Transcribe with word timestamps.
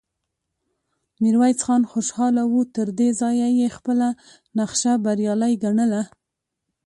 ميرويس 1.21 1.59
خان 1.65 1.81
خوشاله 1.91 2.43
و، 2.47 2.53
تر 2.75 2.87
دې 2.99 3.09
ځايه 3.21 3.49
يې 3.59 3.67
خپله 3.77 4.07
نخشه 4.57 4.93
بريالی 5.05 5.53
ګڼله، 5.63 6.03